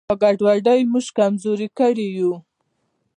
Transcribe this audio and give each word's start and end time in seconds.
دا 0.09 0.13
ګډوډي 0.23 0.79
موږ 0.91 1.05
کمزوري 1.17 1.67
کړي 1.77 2.07
یو. 2.17 2.33